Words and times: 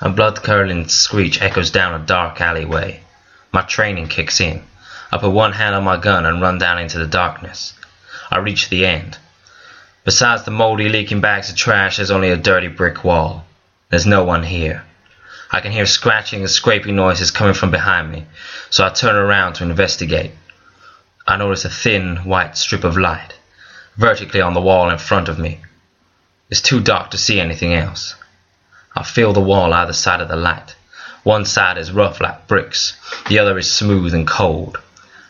A 0.00 0.08
blood 0.08 0.42
curdling 0.42 0.88
screech 0.88 1.40
echoes 1.40 1.70
down 1.70 1.94
a 1.94 2.04
dark 2.04 2.40
alleyway. 2.40 3.00
My 3.52 3.62
training 3.62 4.08
kicks 4.08 4.40
in. 4.40 4.64
I 5.12 5.18
put 5.18 5.30
one 5.30 5.52
hand 5.52 5.74
on 5.74 5.84
my 5.84 5.96
gun 5.96 6.26
and 6.26 6.40
run 6.40 6.58
down 6.58 6.78
into 6.78 6.98
the 6.98 7.06
darkness. 7.06 7.74
I 8.30 8.38
reach 8.38 8.68
the 8.68 8.84
end. 8.84 9.18
Besides 10.04 10.42
the 10.42 10.50
moldy, 10.50 10.88
leaking 10.88 11.20
bags 11.20 11.48
of 11.48 11.56
trash, 11.56 11.96
there's 11.96 12.10
only 12.10 12.30
a 12.30 12.36
dirty 12.36 12.68
brick 12.68 13.04
wall. 13.04 13.46
There's 13.90 14.06
no 14.06 14.24
one 14.24 14.42
here. 14.42 14.84
I 15.50 15.60
can 15.60 15.70
hear 15.70 15.86
scratching 15.86 16.40
and 16.40 16.50
scraping 16.50 16.96
noises 16.96 17.30
coming 17.30 17.54
from 17.54 17.70
behind 17.70 18.10
me, 18.10 18.26
so 18.70 18.84
I 18.84 18.88
turn 18.88 19.14
around 19.14 19.54
to 19.54 19.64
investigate. 19.64 20.32
I 21.26 21.36
notice 21.36 21.64
a 21.64 21.70
thin, 21.70 22.16
white 22.24 22.58
strip 22.58 22.82
of 22.82 22.98
light, 22.98 23.34
vertically 23.96 24.40
on 24.40 24.52
the 24.52 24.60
wall 24.60 24.90
in 24.90 24.98
front 24.98 25.28
of 25.28 25.38
me. 25.38 25.60
It's 26.50 26.60
too 26.60 26.80
dark 26.80 27.12
to 27.12 27.18
see 27.18 27.40
anything 27.40 27.72
else. 27.72 28.16
I 28.94 29.02
feel 29.02 29.32
the 29.32 29.40
wall 29.40 29.72
either 29.72 29.92
side 29.92 30.20
of 30.20 30.28
the 30.28 30.36
light. 30.36 30.76
One 31.24 31.44
side 31.44 31.78
is 31.78 31.90
rough 31.90 32.20
like 32.20 32.46
bricks, 32.46 32.96
the 33.28 33.38
other 33.38 33.58
is 33.58 33.72
smooth 33.72 34.14
and 34.14 34.26
cold. 34.26 34.78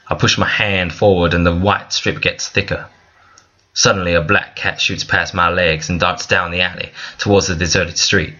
I 0.08 0.14
push 0.16 0.36
my 0.36 0.48
hand 0.48 0.92
forward 0.92 1.33
and 1.33 1.47
the 1.47 1.55
white 1.55 1.92
strip 1.92 2.20
gets 2.20 2.48
thicker. 2.48 2.86
Suddenly, 3.72 4.14
a 4.14 4.20
black 4.20 4.55
cat 4.55 4.80
shoots 4.80 5.03
past 5.03 5.34
my 5.34 5.48
legs 5.48 5.88
and 5.88 5.98
darts 5.98 6.27
down 6.27 6.50
the 6.50 6.61
alley 6.61 6.92
towards 7.19 7.47
the 7.47 7.56
deserted 7.56 7.97
street. 7.97 8.34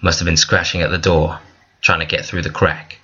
Must 0.00 0.20
have 0.20 0.26
been 0.26 0.36
scratching 0.36 0.82
at 0.82 0.90
the 0.90 0.98
door, 0.98 1.40
trying 1.80 2.00
to 2.00 2.06
get 2.06 2.24
through 2.24 2.42
the 2.42 2.50
crack. 2.50 2.98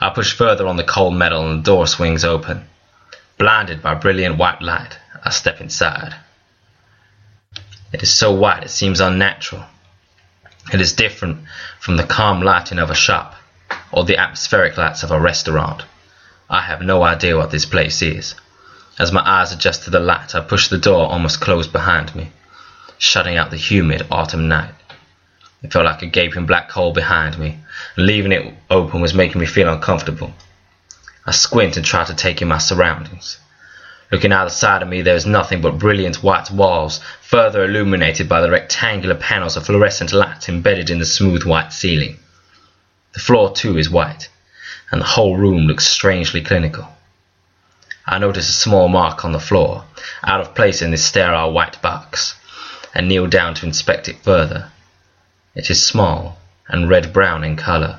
I 0.00 0.10
push 0.10 0.32
further 0.32 0.66
on 0.66 0.76
the 0.76 0.84
cold 0.84 1.14
metal 1.14 1.48
and 1.48 1.60
the 1.60 1.64
door 1.64 1.86
swings 1.86 2.24
open. 2.24 2.68
Blinded 3.38 3.82
by 3.82 3.94
brilliant 3.94 4.38
white 4.38 4.60
light, 4.60 4.98
I 5.24 5.30
step 5.30 5.60
inside. 5.60 6.14
It 7.92 8.02
is 8.02 8.12
so 8.12 8.32
white 8.32 8.64
it 8.64 8.70
seems 8.70 9.00
unnatural. 9.00 9.64
It 10.72 10.80
is 10.80 10.92
different 10.92 11.44
from 11.78 11.96
the 11.96 12.04
calm 12.04 12.42
lighting 12.42 12.78
of 12.78 12.90
a 12.90 12.94
shop 12.94 13.36
or 13.92 14.04
the 14.04 14.16
atmospheric 14.16 14.76
lights 14.76 15.02
of 15.02 15.10
a 15.10 15.20
restaurant. 15.20 15.84
I 16.50 16.62
have 16.62 16.82
no 16.82 17.02
idea 17.02 17.36
what 17.36 17.50
this 17.50 17.64
place 17.64 18.02
is. 18.02 18.34
As 18.98 19.12
my 19.12 19.20
eyes 19.20 19.52
adjust 19.52 19.84
to 19.84 19.90
the 19.90 20.00
light, 20.00 20.34
I 20.34 20.40
push 20.40 20.68
the 20.68 20.78
door 20.78 21.06
almost 21.06 21.40
closed 21.40 21.72
behind 21.72 22.14
me, 22.14 22.30
shutting 22.98 23.36
out 23.36 23.50
the 23.50 23.56
humid 23.56 24.06
autumn 24.10 24.48
night. 24.48 24.74
It 25.62 25.72
felt 25.72 25.84
like 25.84 26.02
a 26.02 26.06
gaping 26.06 26.46
black 26.46 26.70
hole 26.70 26.92
behind 26.92 27.38
me, 27.38 27.58
and 27.96 28.06
leaving 28.06 28.32
it 28.32 28.54
open 28.70 29.00
was 29.00 29.14
making 29.14 29.40
me 29.40 29.46
feel 29.46 29.68
uncomfortable. 29.68 30.32
I 31.26 31.32
squint 31.32 31.76
and 31.76 31.84
try 31.84 32.04
to 32.04 32.14
take 32.14 32.42
in 32.42 32.48
my 32.48 32.58
surroundings. 32.58 33.38
Looking 34.10 34.32
out 34.32 34.44
the 34.44 34.50
side 34.50 34.82
of 34.82 34.88
me, 34.88 35.02
there 35.02 35.16
is 35.16 35.26
nothing 35.26 35.60
but 35.60 35.78
brilliant 35.78 36.22
white 36.22 36.50
walls, 36.50 37.00
further 37.20 37.64
illuminated 37.64 38.28
by 38.28 38.40
the 38.40 38.50
rectangular 38.50 39.16
panels 39.16 39.56
of 39.56 39.66
fluorescent 39.66 40.12
light 40.12 40.48
embedded 40.48 40.90
in 40.90 40.98
the 40.98 41.06
smooth 41.06 41.44
white 41.44 41.72
ceiling. 41.72 42.18
The 43.14 43.20
floor, 43.20 43.52
too, 43.52 43.78
is 43.78 43.90
white 43.90 44.28
and 44.90 45.00
the 45.00 45.06
whole 45.06 45.36
room 45.36 45.66
looks 45.66 45.86
strangely 45.86 46.40
clinical. 46.40 46.88
I 48.06 48.18
notice 48.18 48.48
a 48.48 48.52
small 48.52 48.88
mark 48.88 49.24
on 49.24 49.32
the 49.32 49.40
floor, 49.40 49.84
out 50.22 50.40
of 50.40 50.54
place 50.54 50.80
in 50.80 50.92
this 50.92 51.04
sterile 51.04 51.52
white 51.52 51.82
box, 51.82 52.36
and 52.94 53.08
kneel 53.08 53.26
down 53.26 53.54
to 53.54 53.66
inspect 53.66 54.08
it 54.08 54.22
further. 54.22 54.70
It 55.54 55.70
is 55.70 55.84
small 55.84 56.38
and 56.68 56.88
red 56.88 57.12
brown 57.12 57.42
in 57.42 57.56
color, 57.56 57.98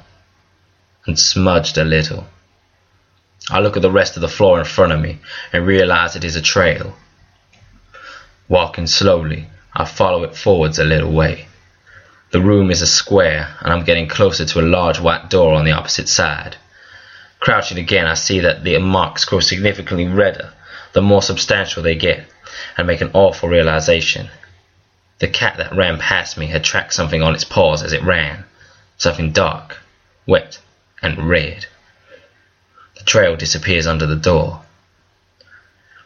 and 1.06 1.20
smudged 1.20 1.78
a 1.78 1.84
little. 1.84 2.28
I 3.50 3.60
look 3.60 3.76
at 3.76 3.82
the 3.82 3.92
rest 3.92 4.16
of 4.16 4.22
the 4.22 4.28
floor 4.28 4.60
in 4.60 4.66
front 4.66 4.92
of 4.92 5.00
me 5.00 5.20
and 5.54 5.66
realize 5.66 6.16
it 6.16 6.24
is 6.24 6.36
a 6.36 6.42
trail. 6.42 6.96
Walking 8.48 8.88
slowly, 8.88 9.48
I 9.74 9.86
follow 9.86 10.24
it 10.24 10.36
forwards 10.36 10.80
a 10.80 10.84
little 10.84 11.12
way. 11.12 11.48
The 12.32 12.42
room 12.42 12.72
is 12.72 12.82
a 12.82 12.88
square, 12.88 13.56
and 13.62 13.72
I'm 13.72 13.86
getting 13.86 14.08
closer 14.08 14.46
to 14.46 14.60
a 14.60 14.62
large 14.62 15.00
white 15.00 15.30
door 15.30 15.54
on 15.54 15.66
the 15.66 15.72
opposite 15.72 16.10
side. 16.10 16.58
Crouching 17.40 17.78
again, 17.78 18.06
I 18.06 18.16
see 18.16 18.40
that 18.42 18.64
the 18.64 18.78
marks 18.80 19.24
grow 19.26 19.40
significantly 19.40 20.08
redder 20.08 20.52
the 20.98 21.02
more 21.02 21.22
substantial 21.22 21.84
they 21.84 21.94
get, 21.96 22.26
and 22.76 22.88
make 22.88 23.02
an 23.02 23.12
awful 23.14 23.48
realization. 23.48 24.30
The 25.20 25.28
cat 25.28 25.58
that 25.58 25.76
ran 25.76 26.00
past 26.00 26.38
me 26.40 26.48
had 26.48 26.64
tracked 26.64 26.94
something 26.94 27.22
on 27.22 27.36
its 27.36 27.44
paws 27.44 27.84
as 27.84 27.94
it 27.94 28.02
ran, 28.02 28.46
something 28.98 29.32
dark, 29.32 29.78
wet, 30.26 30.60
and 31.02 31.30
red. 31.30 31.68
Trail 33.08 33.36
disappears 33.36 33.88
under 33.88 34.06
the 34.06 34.16
door. 34.16 34.62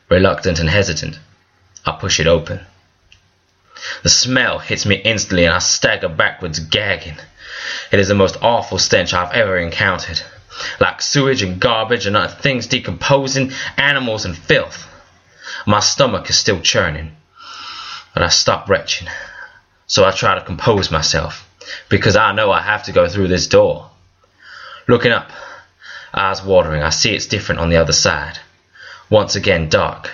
Reluctant 0.10 0.60
and 0.60 0.70
hesitant, 0.70 1.20
I 1.86 1.92
push 2.00 2.22
it 2.22 2.28
open. 2.28 2.62
The 4.04 4.10
smell 4.10 4.60
hits 4.60 4.86
me 4.86 4.96
instantly 4.96 5.44
and 5.44 5.54
I 5.54 5.60
stagger 5.60 6.08
backwards, 6.08 6.60
gagging. 6.60 7.18
It 7.92 8.00
is 8.00 8.08
the 8.08 8.16
most 8.16 8.38
awful 8.42 8.78
stench 8.78 9.14
I've 9.14 9.34
ever 9.34 9.58
encountered 9.58 10.22
like 10.80 11.02
sewage 11.02 11.42
and 11.42 11.60
garbage 11.60 12.06
and 12.06 12.16
other 12.16 12.34
things 12.34 12.68
decomposing, 12.68 13.52
animals 13.78 14.26
and 14.26 14.38
filth. 14.38 14.88
My 15.66 15.80
stomach 15.80 16.30
is 16.30 16.38
still 16.38 16.62
churning, 16.62 17.16
but 18.14 18.24
I 18.24 18.30
stop 18.30 18.70
retching. 18.70 19.08
So 19.88 20.06
I 20.06 20.12
try 20.12 20.36
to 20.36 20.46
compose 20.46 20.92
myself, 20.92 21.48
because 21.90 22.16
I 22.16 22.32
know 22.34 22.52
I 22.52 22.62
have 22.62 22.84
to 22.84 22.92
go 22.92 23.08
through 23.08 23.28
this 23.28 23.48
door. 23.48 23.90
Looking 24.88 25.12
up, 25.12 25.30
eyes 26.14 26.44
watering, 26.44 26.84
I 26.84 26.90
see 26.90 27.14
it's 27.14 27.26
different 27.26 27.62
on 27.62 27.70
the 27.70 27.78
other 27.78 27.94
side. 27.94 28.40
Once 29.10 29.36
again 29.36 29.70
dark, 29.70 30.12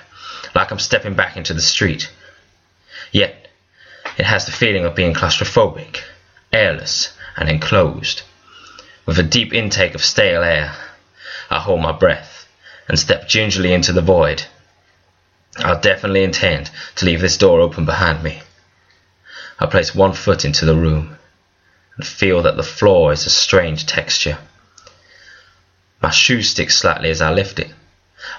like 0.56 0.72
I'm 0.72 0.80
stepping 0.80 1.16
back 1.16 1.38
into 1.38 1.54
the 1.54 1.62
street. 1.62 2.12
Yet, 3.12 3.48
it 4.18 4.26
has 4.26 4.46
the 4.46 4.52
feeling 4.52 4.86
of 4.86 4.96
being 4.96 5.14
claustrophobic, 5.14 6.02
airless, 6.52 7.14
and 7.36 7.50
enclosed. 7.50 8.24
With 9.06 9.20
a 9.20 9.24
deep 9.24 9.54
intake 9.54 9.96
of 9.96 10.04
stale 10.04 10.44
air, 10.44 10.76
I 11.50 11.60
hold 11.60 11.82
my 11.82 11.92
breath 11.92 12.48
and 12.88 12.98
step 12.98 13.28
gingerly 13.28 13.74
into 13.74 13.94
the 13.94 14.02
void. 14.02 14.44
I 15.58 15.80
definitely 15.80 16.24
intend 16.24 16.70
to 16.96 17.06
leave 17.06 17.22
this 17.22 17.38
door 17.38 17.62
open 17.62 17.86
behind 17.86 18.24
me. 18.24 18.42
I 19.60 19.66
place 19.66 19.96
one 19.96 20.14
foot 20.14 20.46
into 20.46 20.66
the 20.66 20.76
room 20.76 21.18
and 21.96 22.06
feel 22.06 22.44
that 22.44 22.58
the 22.58 22.64
floor 22.64 23.12
is 23.12 23.26
a 23.26 23.30
strange 23.30 23.86
texture. 23.86 24.38
My 26.08 26.12
shoe 26.12 26.42
sticks 26.42 26.78
slightly 26.78 27.10
as 27.10 27.20
I 27.20 27.34
lift 27.34 27.60
it. 27.60 27.70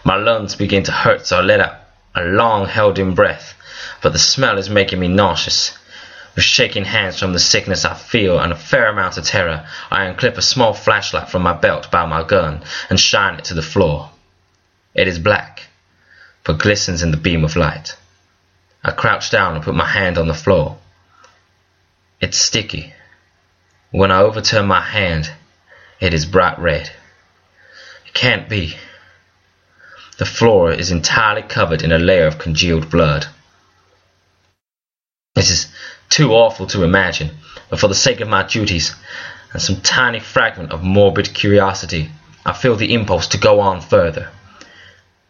My 0.02 0.16
lungs 0.16 0.56
begin 0.56 0.84
to 0.84 0.90
hurt, 0.90 1.26
so 1.26 1.36
I 1.36 1.42
let 1.42 1.60
out 1.60 1.76
a 2.14 2.22
long 2.22 2.64
held 2.64 2.98
in 2.98 3.14
breath, 3.14 3.54
but 4.00 4.14
the 4.14 4.18
smell 4.18 4.56
is 4.56 4.70
making 4.70 4.98
me 5.00 5.08
nauseous. 5.08 5.76
With 6.34 6.44
shaking 6.44 6.86
hands 6.86 7.18
from 7.18 7.34
the 7.34 7.38
sickness 7.38 7.84
I 7.84 7.92
feel 7.92 8.40
and 8.40 8.54
a 8.54 8.56
fair 8.56 8.86
amount 8.86 9.18
of 9.18 9.26
terror, 9.26 9.68
I 9.90 10.06
unclip 10.06 10.38
a 10.38 10.40
small 10.40 10.72
flashlight 10.72 11.28
from 11.28 11.42
my 11.42 11.52
belt 11.52 11.90
by 11.90 12.06
my 12.06 12.22
gun 12.22 12.62
and 12.88 12.98
shine 12.98 13.34
it 13.34 13.44
to 13.44 13.54
the 13.54 13.60
floor. 13.60 14.12
It 14.94 15.06
is 15.06 15.18
black, 15.18 15.64
but 16.44 16.56
glistens 16.56 17.02
in 17.02 17.10
the 17.10 17.18
beam 17.18 17.44
of 17.44 17.54
light. 17.54 17.98
I 18.82 18.92
crouch 18.92 19.28
down 19.30 19.56
and 19.56 19.62
put 19.62 19.74
my 19.74 19.84
hand 19.84 20.16
on 20.16 20.26
the 20.26 20.32
floor. 20.32 20.78
It's 22.18 22.38
sticky. 22.38 22.94
When 23.90 24.10
I 24.10 24.22
overturn 24.22 24.66
my 24.66 24.80
hand, 24.80 25.30
it 26.00 26.14
is 26.14 26.24
bright 26.24 26.58
red. 26.58 26.90
It 28.08 28.14
can't 28.14 28.48
be. 28.48 28.74
The 30.16 30.24
floor 30.24 30.72
is 30.72 30.90
entirely 30.90 31.42
covered 31.42 31.82
in 31.82 31.92
a 31.92 31.98
layer 31.98 32.26
of 32.26 32.38
congealed 32.38 32.90
blood. 32.90 33.26
This 35.34 35.50
is 35.50 35.68
too 36.08 36.32
awful 36.32 36.66
to 36.68 36.82
imagine, 36.82 37.36
but 37.68 37.78
for 37.78 37.86
the 37.86 37.94
sake 37.94 38.20
of 38.20 38.28
my 38.28 38.42
duties 38.42 38.94
and 39.52 39.62
some 39.62 39.80
tiny 39.82 40.20
fragment 40.20 40.72
of 40.72 40.82
morbid 40.82 41.34
curiosity, 41.34 42.10
I 42.44 42.52
feel 42.54 42.76
the 42.76 42.94
impulse 42.94 43.28
to 43.28 43.38
go 43.38 43.60
on 43.60 43.80
further. 43.80 44.30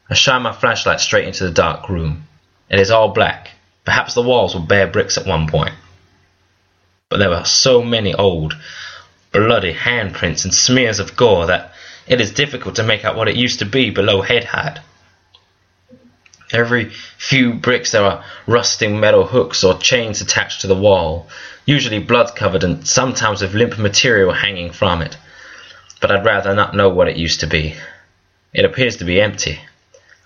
I 0.08 0.14
shine 0.14 0.42
my 0.42 0.52
flashlight 0.52 1.00
straight 1.00 1.26
into 1.26 1.44
the 1.44 1.50
dark 1.50 1.88
room. 1.88 2.26
It 2.70 2.78
is 2.78 2.90
all 2.90 3.08
black. 3.08 3.50
Perhaps 3.84 4.14
the 4.14 4.22
walls 4.22 4.54
were 4.54 4.60
bare 4.60 4.86
bricks 4.86 5.18
at 5.18 5.26
one 5.26 5.48
point. 5.48 5.74
But 7.10 7.18
there 7.18 7.30
were 7.30 7.44
so 7.44 7.82
many 7.82 8.14
old, 8.14 8.56
bloody 9.32 9.74
handprints 9.74 10.44
and 10.44 10.54
smears 10.54 11.00
of 11.00 11.16
gore 11.16 11.46
that 11.46 11.72
it 12.08 12.20
is 12.20 12.30
difficult 12.32 12.76
to 12.76 12.82
make 12.82 13.04
out 13.04 13.16
what 13.16 13.28
it 13.28 13.36
used 13.36 13.58
to 13.58 13.66
be 13.66 13.90
below 13.90 14.22
head 14.22 14.44
height. 14.44 14.78
Every 16.50 16.90
few 17.18 17.52
bricks 17.52 17.92
there 17.92 18.04
are 18.04 18.24
rusting 18.46 18.98
metal 18.98 19.26
hooks 19.26 19.62
or 19.62 19.78
chains 19.78 20.22
attached 20.22 20.62
to 20.62 20.66
the 20.66 20.74
wall, 20.74 21.28
usually 21.66 21.98
blood 21.98 22.34
covered 22.34 22.64
and 22.64 22.88
sometimes 22.88 23.42
with 23.42 23.52
limp 23.52 23.76
material 23.76 24.32
hanging 24.32 24.72
from 24.72 25.02
it. 25.02 25.18
But 26.00 26.10
I'd 26.10 26.24
rather 26.24 26.54
not 26.54 26.74
know 26.74 26.88
what 26.88 27.08
it 27.08 27.18
used 27.18 27.40
to 27.40 27.46
be. 27.46 27.76
It 28.54 28.64
appears 28.64 28.96
to 28.96 29.04
be 29.04 29.20
empty, 29.20 29.60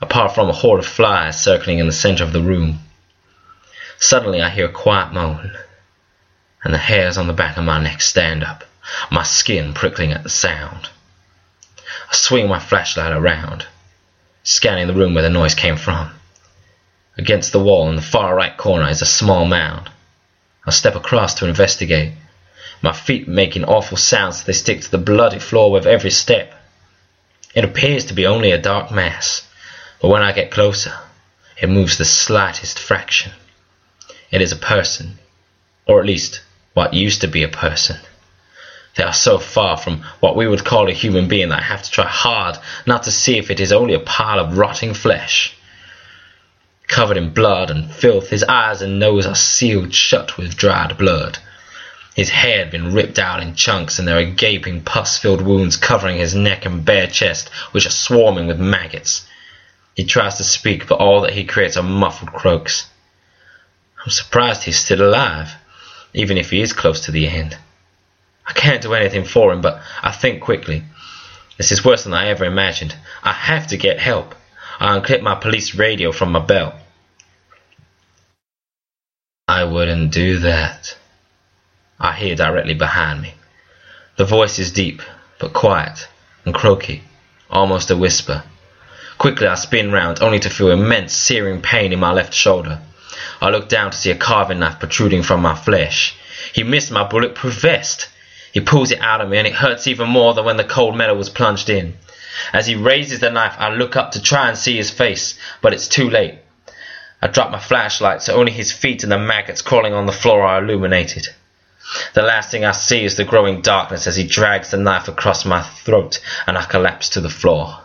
apart 0.00 0.34
from 0.34 0.48
a 0.48 0.52
horde 0.52 0.78
of 0.78 0.86
flies 0.86 1.42
circling 1.42 1.80
in 1.80 1.86
the 1.86 1.92
center 1.92 2.22
of 2.22 2.32
the 2.32 2.42
room. 2.42 2.78
Suddenly 3.98 4.40
I 4.40 4.50
hear 4.50 4.66
a 4.66 4.72
quiet 4.72 5.12
moan, 5.12 5.52
and 6.62 6.72
the 6.72 6.78
hairs 6.78 7.18
on 7.18 7.26
the 7.26 7.32
back 7.32 7.56
of 7.56 7.64
my 7.64 7.82
neck 7.82 8.00
stand 8.00 8.44
up, 8.44 8.62
my 9.10 9.24
skin 9.24 9.74
prickling 9.74 10.12
at 10.12 10.22
the 10.22 10.28
sound. 10.28 10.88
I 12.10 12.14
swing 12.14 12.48
my 12.48 12.58
flashlight 12.58 13.12
around, 13.12 13.66
scanning 14.42 14.86
the 14.86 14.94
room 14.94 15.14
where 15.14 15.22
the 15.22 15.30
noise 15.30 15.54
came 15.54 15.76
from. 15.76 16.10
Against 17.16 17.52
the 17.52 17.60
wall 17.60 17.88
in 17.88 17.96
the 17.96 18.02
far 18.02 18.34
right 18.34 18.56
corner 18.56 18.88
is 18.88 19.02
a 19.02 19.06
small 19.06 19.44
mound. 19.44 19.90
I 20.66 20.70
step 20.70 20.94
across 20.94 21.34
to 21.34 21.46
investigate, 21.46 22.12
my 22.82 22.92
feet 22.92 23.28
making 23.28 23.64
awful 23.64 23.96
sounds 23.96 24.38
as 24.38 24.44
they 24.44 24.52
stick 24.52 24.80
to 24.82 24.90
the 24.90 24.98
bloody 24.98 25.38
floor 25.38 25.70
with 25.70 25.86
every 25.86 26.10
step. 26.10 26.52
It 27.54 27.64
appears 27.64 28.06
to 28.06 28.14
be 28.14 28.26
only 28.26 28.50
a 28.50 28.58
dark 28.58 28.90
mass, 28.90 29.46
but 30.00 30.08
when 30.08 30.22
I 30.22 30.32
get 30.32 30.50
closer, 30.50 30.94
it 31.60 31.68
moves 31.68 31.98
the 31.98 32.04
slightest 32.04 32.78
fraction. 32.78 33.32
It 34.30 34.40
is 34.40 34.52
a 34.52 34.56
person, 34.56 35.18
or 35.86 36.00
at 36.00 36.06
least 36.06 36.40
what 36.74 36.94
used 36.94 37.20
to 37.20 37.28
be 37.28 37.42
a 37.42 37.48
person. 37.48 37.98
They 38.94 39.04
are 39.04 39.12
so 39.12 39.38
far 39.38 39.76
from 39.78 40.04
what 40.20 40.36
we 40.36 40.46
would 40.46 40.64
call 40.64 40.88
a 40.88 40.92
human 40.92 41.26
being 41.28 41.48
that 41.48 41.60
I 41.60 41.62
have 41.62 41.82
to 41.82 41.90
try 41.90 42.06
hard 42.06 42.58
not 42.86 43.04
to 43.04 43.10
see 43.10 43.38
if 43.38 43.50
it 43.50 43.60
is 43.60 43.72
only 43.72 43.94
a 43.94 44.00
pile 44.00 44.38
of 44.38 44.58
rotting 44.58 44.92
flesh. 44.92 45.54
Covered 46.88 47.16
in 47.16 47.30
blood 47.30 47.70
and 47.70 47.90
filth, 47.90 48.28
his 48.28 48.44
eyes 48.44 48.82
and 48.82 48.98
nose 48.98 49.26
are 49.26 49.34
sealed 49.34 49.94
shut 49.94 50.36
with 50.36 50.56
dried 50.56 50.98
blood. 50.98 51.38
His 52.14 52.28
hair 52.28 52.58
had 52.58 52.70
been 52.70 52.92
ripped 52.92 53.18
out 53.18 53.42
in 53.42 53.54
chunks, 53.54 53.98
and 53.98 54.06
there 54.06 54.18
are 54.18 54.24
gaping, 54.24 54.82
pus 54.82 55.16
filled 55.16 55.40
wounds 55.40 55.78
covering 55.78 56.18
his 56.18 56.34
neck 56.34 56.66
and 56.66 56.84
bare 56.84 57.06
chest, 57.06 57.48
which 57.70 57.86
are 57.86 57.90
swarming 57.90 58.46
with 58.46 58.58
maggots. 58.58 59.26
He 59.94 60.04
tries 60.04 60.34
to 60.34 60.44
speak, 60.44 60.86
but 60.86 60.98
all 60.98 61.22
that 61.22 61.32
he 61.32 61.44
creates 61.44 61.78
are 61.78 61.82
muffled 61.82 62.32
croaks. 62.34 62.86
I'm 64.04 64.10
surprised 64.10 64.64
he's 64.64 64.78
still 64.78 65.00
alive, 65.00 65.54
even 66.12 66.36
if 66.36 66.50
he 66.50 66.60
is 66.60 66.74
close 66.74 67.00
to 67.06 67.12
the 67.12 67.26
end. 67.26 67.56
I 68.46 68.52
can't 68.52 68.82
do 68.82 68.94
anything 68.94 69.24
for 69.24 69.52
him, 69.52 69.60
but 69.60 69.80
I 70.02 70.12
think 70.12 70.42
quickly. 70.42 70.82
This 71.58 71.72
is 71.72 71.84
worse 71.84 72.04
than 72.04 72.14
I 72.14 72.28
ever 72.28 72.44
imagined. 72.44 72.94
I 73.22 73.32
have 73.32 73.68
to 73.68 73.76
get 73.76 74.00
help. 74.00 74.34
I 74.80 74.98
unclip 74.98 75.22
my 75.22 75.34
police 75.34 75.74
radio 75.74 76.12
from 76.12 76.32
my 76.32 76.40
belt. 76.40 76.74
I 79.46 79.64
wouldn't 79.64 80.12
do 80.12 80.38
that. 80.38 80.96
I 82.00 82.12
hear 82.12 82.34
directly 82.34 82.74
behind 82.74 83.22
me. 83.22 83.34
The 84.16 84.24
voice 84.24 84.58
is 84.58 84.72
deep, 84.72 85.02
but 85.38 85.52
quiet 85.52 86.08
and 86.44 86.54
croaky, 86.54 87.02
almost 87.50 87.90
a 87.90 87.96
whisper. 87.96 88.44
Quickly 89.18 89.46
I 89.46 89.54
spin 89.54 89.92
round, 89.92 90.20
only 90.20 90.40
to 90.40 90.50
feel 90.50 90.70
immense 90.70 91.12
searing 91.12 91.62
pain 91.62 91.92
in 91.92 92.00
my 92.00 92.12
left 92.12 92.34
shoulder. 92.34 92.80
I 93.40 93.50
look 93.50 93.68
down 93.68 93.90
to 93.90 93.96
see 93.96 94.10
a 94.10 94.16
carving 94.16 94.58
knife 94.58 94.80
protruding 94.80 95.22
from 95.22 95.42
my 95.42 95.54
flesh. 95.54 96.16
He 96.52 96.64
missed 96.64 96.90
my 96.90 97.06
bulletproof 97.06 97.54
vest. 97.54 98.08
He 98.52 98.60
pulls 98.60 98.90
it 98.90 99.00
out 99.00 99.20
of 99.20 99.28
me, 99.28 99.38
and 99.38 99.46
it 99.46 99.54
hurts 99.54 99.86
even 99.86 100.08
more 100.08 100.34
than 100.34 100.44
when 100.44 100.58
the 100.58 100.64
cold 100.64 100.96
metal 100.96 101.16
was 101.16 101.30
plunged 101.30 101.70
in. 101.70 101.94
As 102.52 102.66
he 102.66 102.74
raises 102.76 103.20
the 103.20 103.30
knife, 103.30 103.56
I 103.58 103.70
look 103.70 103.96
up 103.96 104.12
to 104.12 104.22
try 104.22 104.48
and 104.48 104.56
see 104.56 104.76
his 104.76 104.90
face, 104.90 105.38
but 105.60 105.72
it's 105.72 105.88
too 105.88 106.08
late. 106.08 106.38
I 107.20 107.28
drop 107.28 107.50
my 107.50 107.58
flashlight, 107.58 108.22
so 108.22 108.34
only 108.34 108.52
his 108.52 108.72
feet 108.72 109.02
and 109.02 109.12
the 109.12 109.18
maggots 109.18 109.62
crawling 109.62 109.94
on 109.94 110.06
the 110.06 110.12
floor 110.12 110.42
are 110.42 110.62
illuminated. 110.62 111.28
The 112.14 112.22
last 112.22 112.50
thing 112.50 112.64
I 112.64 112.72
see 112.72 113.04
is 113.04 113.16
the 113.16 113.24
growing 113.24 113.60
darkness 113.60 114.06
as 114.06 114.16
he 114.16 114.24
drags 114.24 114.70
the 114.70 114.76
knife 114.76 115.08
across 115.08 115.44
my 115.44 115.62
throat 115.62 116.20
and 116.46 116.56
I 116.56 116.64
collapse 116.64 117.10
to 117.10 117.20
the 117.20 117.28
floor. 117.28 117.81